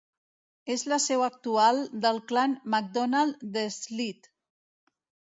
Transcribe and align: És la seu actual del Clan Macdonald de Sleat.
És 0.75 0.83
la 0.93 0.97
seu 1.03 1.25
actual 1.25 1.81
del 2.05 2.21
Clan 2.31 2.55
Macdonald 2.75 3.45
de 3.59 3.65
Sleat. 3.77 4.31